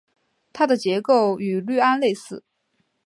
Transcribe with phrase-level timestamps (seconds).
[0.51, 2.43] 它的结构与氯胺类似。